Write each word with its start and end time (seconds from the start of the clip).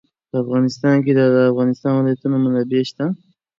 په 0.29 0.35
افغانستان 0.43 0.95
کې 1.05 1.11
د 1.15 1.21
د 1.35 1.37
افغانستان 1.51 1.91
ولايتونه 1.95 2.37
منابع 2.43 2.81
شته. 2.89 3.05